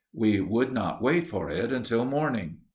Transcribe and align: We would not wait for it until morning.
We 0.13 0.39
would 0.41 0.71
not 0.73 0.99
wait 1.03 1.27
for 1.27 1.51
it 1.51 1.71
until 1.71 2.05
morning. 2.05 2.61